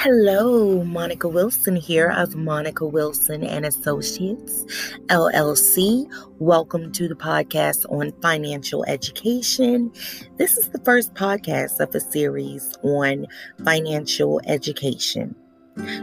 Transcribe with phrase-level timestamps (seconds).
[0.00, 4.64] Hello, Monica Wilson here of Monica Wilson and Associates
[5.08, 6.08] LLC.
[6.38, 9.90] Welcome to the podcast on financial education.
[10.36, 13.26] This is the first podcast of a series on
[13.64, 15.34] financial education.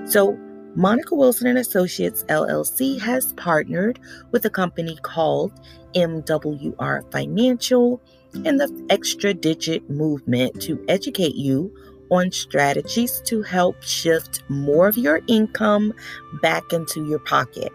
[0.04, 0.38] So,
[0.76, 3.98] Monica Wilson and Associates LLC has partnered
[4.32, 5.54] with a company called
[5.96, 8.02] MWR Financial
[8.44, 11.74] and the Extra Digit Movement to educate you
[12.10, 15.94] on strategies to help shift more of your income
[16.42, 17.72] back into your pocket.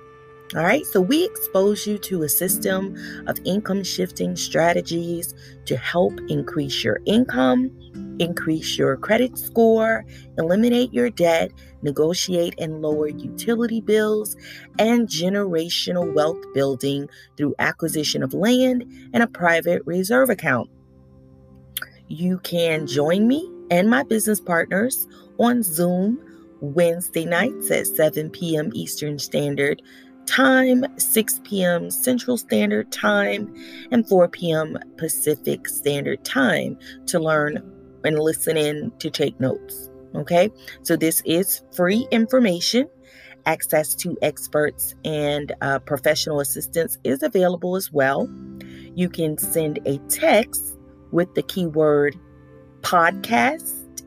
[0.57, 2.97] All right, so we expose you to a system
[3.29, 5.33] of income shifting strategies
[5.67, 7.71] to help increase your income,
[8.19, 10.05] increase your credit score,
[10.39, 14.37] eliminate your debt, negotiate and lower utility bills,
[14.81, 18.85] and generational wealth building through acquisition of land
[19.15, 20.69] and a private reserve account.
[22.09, 25.07] You can join me and my business partners
[25.39, 26.19] on Zoom
[26.61, 28.71] Wednesday nights at 7 p.m.
[28.75, 29.81] Eastern Standard
[30.27, 31.91] Time, 6 p.m.
[31.91, 33.53] Central Standard Time,
[33.91, 34.79] and 4 p.m.
[34.97, 37.57] Pacific Standard Time to learn
[38.05, 39.91] and listen in to take notes.
[40.15, 40.51] Okay,
[40.83, 42.89] so this is free information.
[43.47, 48.29] Access to experts and uh, professional assistance is available as well.
[48.95, 50.79] You can send a text
[51.11, 52.17] with the keyword
[52.83, 54.03] podcast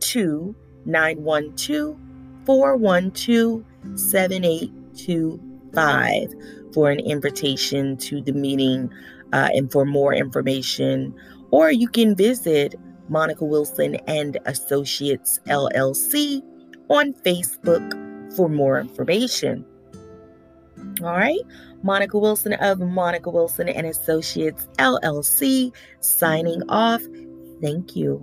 [0.00, 1.98] to 912
[2.44, 6.34] 412 7825
[6.72, 8.90] for an invitation to the meeting
[9.32, 11.14] uh, and for more information.
[11.50, 12.74] Or you can visit
[13.08, 16.42] Monica Wilson and Associates LLC
[16.88, 19.64] on Facebook for more information.
[21.02, 21.40] All right,
[21.82, 27.02] Monica Wilson of Monica Wilson and Associates LLC signing off.
[27.62, 28.20] Thank you.